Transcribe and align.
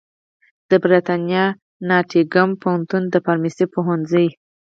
د 0.69 0.71
برېتانیا 0.83 1.43
ناټینګهم 1.89 2.51
پوهنتون 2.61 3.03
د 3.09 3.15
فارمیسي 3.25 3.65
پوهنځي 3.73 4.27